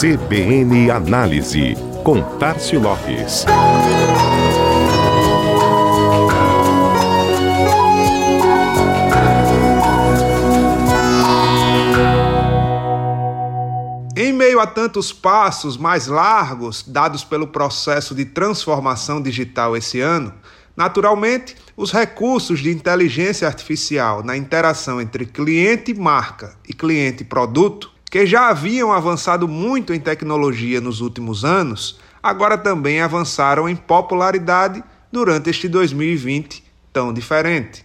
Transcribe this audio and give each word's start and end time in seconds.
CBN 0.00 0.90
Análise, 0.90 1.74
com 2.02 2.22
Tarcio 2.38 2.80
Lopes. 2.80 3.44
Em 14.16 14.32
meio 14.32 14.58
a 14.58 14.66
tantos 14.66 15.12
passos 15.12 15.76
mais 15.76 16.06
largos 16.06 16.82
dados 16.82 17.22
pelo 17.22 17.48
processo 17.48 18.14
de 18.14 18.24
transformação 18.24 19.20
digital 19.20 19.76
esse 19.76 20.00
ano, 20.00 20.32
naturalmente, 20.74 21.54
os 21.76 21.92
recursos 21.92 22.60
de 22.60 22.70
inteligência 22.70 23.46
artificial 23.46 24.24
na 24.24 24.34
interação 24.34 24.98
entre 24.98 25.26
cliente 25.26 25.92
marca 25.92 26.56
e 26.66 26.72
cliente 26.72 27.22
produto 27.22 27.99
que 28.10 28.26
já 28.26 28.48
haviam 28.48 28.92
avançado 28.92 29.46
muito 29.46 29.94
em 29.94 30.00
tecnologia 30.00 30.80
nos 30.80 31.00
últimos 31.00 31.44
anos, 31.44 32.00
agora 32.20 32.58
também 32.58 33.00
avançaram 33.00 33.68
em 33.68 33.76
popularidade 33.76 34.82
durante 35.12 35.48
este 35.48 35.68
2020 35.68 36.64
tão 36.92 37.12
diferente. 37.12 37.84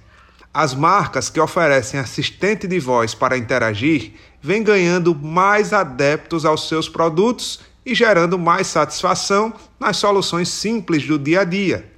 As 0.52 0.74
marcas 0.74 1.30
que 1.30 1.40
oferecem 1.40 2.00
assistente 2.00 2.68
de 2.68 2.80
voz 2.80 3.14
para 3.14 3.38
interagir 3.38 4.14
vêm 4.42 4.64
ganhando 4.64 5.14
mais 5.14 5.74
adeptos 5.74 6.44
aos 6.44 6.68
seus 6.68 6.90
produtos 6.90 7.60
e 7.86 7.94
gerando 7.94 8.40
mais 8.40 8.66
satisfação 8.66 9.54
nas 9.80 9.98
soluções 9.98 10.50
simples 10.50 11.06
do 11.06 11.20
dia 11.20 11.42
a 11.42 11.44
dia. 11.44 11.95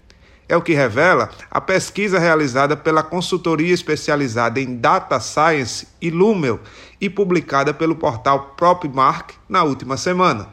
É 0.50 0.56
o 0.56 0.62
que 0.62 0.74
revela 0.74 1.30
a 1.52 1.60
pesquisa 1.60 2.18
realizada 2.18 2.78
pela 2.78 3.04
consultoria 3.04 3.74
especializada 3.74 4.62
em 4.62 4.78
Data 4.78 5.20
Science 5.20 5.88
e 6.02 6.10
Lumel 6.10 6.62
e 7.02 7.10
publicada 7.10 7.74
pelo 7.74 7.98
portal 7.98 8.54
PropMark 8.56 9.34
na 9.50 9.64
última 9.64 9.98
semana. 9.98 10.48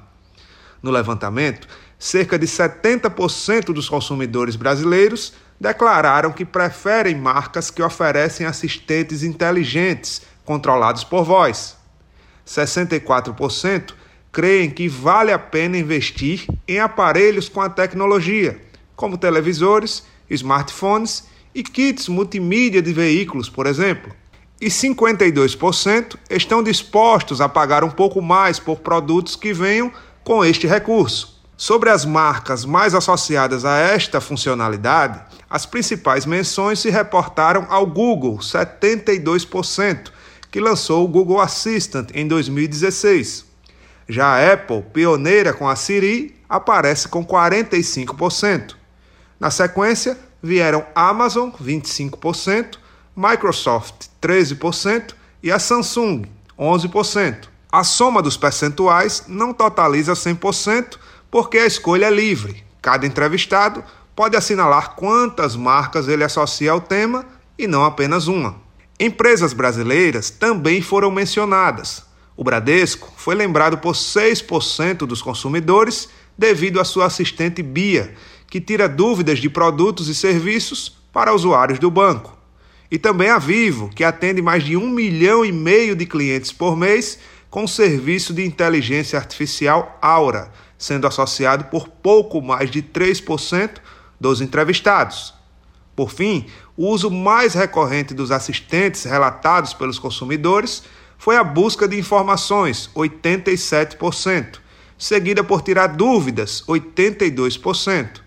No 0.82 0.90
levantamento, 0.90 1.68
cerca 1.96 2.36
de 2.36 2.46
70% 2.46 3.66
dos 3.66 3.88
consumidores 3.88 4.56
brasileiros 4.56 5.32
declararam 5.60 6.32
que 6.32 6.44
preferem 6.44 7.14
marcas 7.14 7.70
que 7.70 7.82
oferecem 7.82 8.46
assistentes 8.46 9.22
inteligentes 9.22 10.22
controlados 10.44 11.04
por 11.04 11.24
voz. 11.24 11.76
64% 12.44 13.94
creem 14.32 14.68
que 14.68 14.88
vale 14.88 15.32
a 15.32 15.38
pena 15.38 15.78
investir 15.78 16.48
em 16.66 16.80
aparelhos 16.80 17.48
com 17.48 17.60
a 17.60 17.70
tecnologia 17.70 18.60
como 18.96 19.18
televisores, 19.18 20.04
smartphones 20.30 21.24
e 21.54 21.62
kits 21.62 22.08
multimídia 22.08 22.82
de 22.82 22.92
veículos, 22.92 23.48
por 23.48 23.66
exemplo. 23.66 24.12
E 24.60 24.66
52% 24.68 26.16
estão 26.30 26.62
dispostos 26.62 27.40
a 27.40 27.48
pagar 27.48 27.84
um 27.84 27.90
pouco 27.90 28.22
mais 28.22 28.58
por 28.58 28.78
produtos 28.78 29.36
que 29.36 29.52
venham 29.52 29.92
com 30.22 30.44
este 30.44 30.66
recurso. 30.66 31.34
Sobre 31.56 31.90
as 31.90 32.04
marcas 32.04 32.64
mais 32.64 32.94
associadas 32.94 33.64
a 33.64 33.76
esta 33.76 34.20
funcionalidade, 34.20 35.20
as 35.48 35.66
principais 35.66 36.26
menções 36.26 36.80
se 36.80 36.90
reportaram 36.90 37.66
ao 37.68 37.86
Google, 37.86 38.38
72%, 38.38 40.10
que 40.50 40.60
lançou 40.60 41.04
o 41.04 41.08
Google 41.08 41.40
Assistant 41.40 42.10
em 42.14 42.26
2016. 42.26 43.44
Já 44.08 44.26
a 44.26 44.52
Apple, 44.52 44.82
pioneira 44.92 45.52
com 45.52 45.68
a 45.68 45.76
Siri, 45.76 46.34
aparece 46.48 47.08
com 47.08 47.24
45%. 47.24 48.74
Na 49.44 49.50
sequência, 49.50 50.18
vieram 50.42 50.86
Amazon, 50.94 51.50
25%, 51.62 52.78
Microsoft, 53.14 54.06
13% 54.18 55.14
e 55.42 55.52
a 55.52 55.58
Samsung, 55.58 56.24
11%. 56.58 57.48
A 57.70 57.84
soma 57.84 58.22
dos 58.22 58.38
percentuais 58.38 59.24
não 59.28 59.52
totaliza 59.52 60.14
100%, 60.14 60.96
porque 61.30 61.58
a 61.58 61.66
escolha 61.66 62.06
é 62.06 62.10
livre. 62.10 62.64
Cada 62.80 63.06
entrevistado 63.06 63.84
pode 64.16 64.34
assinalar 64.34 64.94
quantas 64.94 65.54
marcas 65.54 66.08
ele 66.08 66.24
associa 66.24 66.72
ao 66.72 66.80
tema 66.80 67.26
e 67.58 67.66
não 67.66 67.84
apenas 67.84 68.28
uma. 68.28 68.56
Empresas 68.98 69.52
brasileiras 69.52 70.30
também 70.30 70.80
foram 70.80 71.10
mencionadas. 71.10 72.02
O 72.34 72.42
Bradesco 72.42 73.12
foi 73.14 73.34
lembrado 73.34 73.76
por 73.76 73.92
6% 73.92 75.00
dos 75.06 75.20
consumidores 75.20 76.08
devido 76.36 76.80
à 76.80 76.84
sua 76.84 77.04
assistente 77.04 77.62
Bia, 77.62 78.14
que 78.48 78.60
tira 78.60 78.88
dúvidas 78.88 79.38
de 79.38 79.48
produtos 79.48 80.08
e 80.08 80.14
serviços 80.14 80.96
para 81.12 81.34
usuários 81.34 81.78
do 81.78 81.90
banco. 81.90 82.36
E 82.90 82.98
também 82.98 83.28
a 83.28 83.38
Vivo, 83.38 83.88
que 83.88 84.04
atende 84.04 84.42
mais 84.42 84.62
de 84.62 84.76
um 84.76 84.88
milhão 84.88 85.44
e 85.44 85.52
meio 85.52 85.96
de 85.96 86.06
clientes 86.06 86.52
por 86.52 86.76
mês 86.76 87.18
com 87.50 87.64
o 87.64 87.68
serviço 87.68 88.34
de 88.34 88.44
inteligência 88.44 89.18
artificial 89.18 89.98
Aura, 90.02 90.50
sendo 90.76 91.06
associado 91.06 91.64
por 91.66 91.88
pouco 91.88 92.42
mais 92.42 92.70
de 92.70 92.82
3% 92.82 93.78
dos 94.20 94.40
entrevistados. 94.40 95.34
Por 95.94 96.10
fim, 96.10 96.46
o 96.76 96.88
uso 96.88 97.10
mais 97.10 97.54
recorrente 97.54 98.12
dos 98.12 98.32
assistentes 98.32 99.04
relatados 99.04 99.72
pelos 99.72 99.98
consumidores 99.98 100.82
foi 101.16 101.36
a 101.36 101.44
busca 101.44 101.86
de 101.86 101.98
informações, 101.98 102.90
87%, 102.94 104.58
seguida 104.98 105.44
por 105.44 105.62
tirar 105.62 105.86
dúvidas, 105.86 106.64
82% 106.66 108.23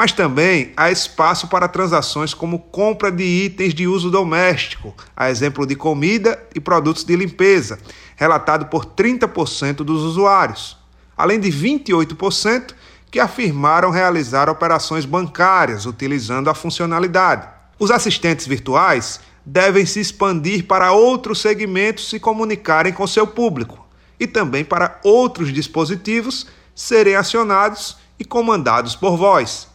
mas 0.00 0.12
também 0.12 0.72
há 0.78 0.90
espaço 0.90 1.46
para 1.46 1.68
transações 1.68 2.32
como 2.32 2.58
compra 2.58 3.12
de 3.12 3.22
itens 3.22 3.74
de 3.74 3.86
uso 3.86 4.10
doméstico, 4.10 4.94
a 5.14 5.28
exemplo 5.28 5.66
de 5.66 5.76
comida 5.76 6.42
e 6.54 6.58
produtos 6.58 7.04
de 7.04 7.14
limpeza, 7.14 7.78
relatado 8.16 8.64
por 8.70 8.86
30% 8.86 9.84
dos 9.84 10.02
usuários, 10.02 10.78
além 11.14 11.38
de 11.38 11.50
28% 11.50 12.72
que 13.10 13.20
afirmaram 13.20 13.90
realizar 13.90 14.48
operações 14.48 15.04
bancárias 15.04 15.84
utilizando 15.84 16.48
a 16.48 16.54
funcionalidade. 16.54 17.46
Os 17.78 17.90
assistentes 17.90 18.46
virtuais 18.46 19.20
devem 19.44 19.84
se 19.84 20.00
expandir 20.00 20.64
para 20.64 20.92
outros 20.92 21.42
segmentos 21.42 22.08
se 22.08 22.18
comunicarem 22.18 22.94
com 22.94 23.06
seu 23.06 23.26
público 23.26 23.86
e 24.18 24.26
também 24.26 24.64
para 24.64 24.98
outros 25.04 25.52
dispositivos 25.52 26.46
serem 26.74 27.16
acionados 27.16 27.98
e 28.18 28.24
comandados 28.24 28.96
por 28.96 29.18
voz. 29.18 29.69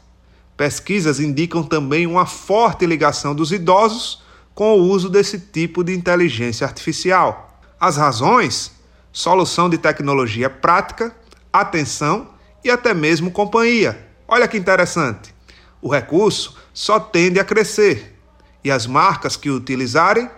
Pesquisas 0.58 1.20
indicam 1.20 1.64
também 1.64 2.08
uma 2.08 2.26
forte 2.26 2.86
ligação 2.86 3.36
dos 3.36 3.52
idosos 3.52 4.24
com 4.54 4.80
o 4.80 4.84
uso 4.84 5.10
desse 5.10 5.38
tipo 5.38 5.84
de 5.84 5.94
inteligência 5.94 6.66
artificial. 6.66 7.60
As 7.80 7.98
razões? 7.98 8.72
Solução 9.12 9.70
de 9.70 9.78
tecnologia 9.78 10.50
prática, 10.50 11.16
atenção 11.52 12.30
e 12.64 12.70
até 12.70 12.94
mesmo 12.94 13.32
companhia. 13.32 14.08
Olha 14.28 14.48
que 14.48 14.58
interessante. 14.58 15.34
O 15.82 15.90
recurso 15.90 16.56
só 16.74 17.00
tende 17.00 17.40
a 17.40 17.44
crescer 17.44 18.20
e 18.64 18.72
as 18.72 18.88
marcas 18.88 19.38
que 19.38 19.50
o 19.50 19.56
utilizarem 19.56 20.30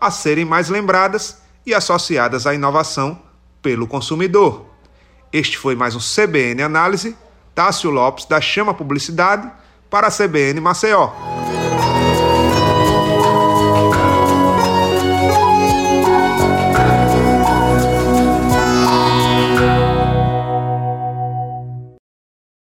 a 0.00 0.10
serem 0.10 0.44
mais 0.44 0.68
lembradas 0.68 1.38
e 1.66 1.74
associadas 1.74 2.46
à 2.46 2.54
inovação 2.54 3.20
pelo 3.60 3.86
consumidor. 3.86 4.66
Este 5.32 5.58
foi 5.58 5.74
mais 5.74 5.94
um 5.96 5.98
CBN 5.98 6.62
Análise. 6.62 7.16
Tássio 7.54 7.90
Lopes, 7.90 8.24
da 8.24 8.40
Chama 8.40 8.74
Publicidade 8.74 9.50
para 9.88 10.08
a 10.08 10.10
CBN 10.10 10.60
Maceió. 10.60 11.12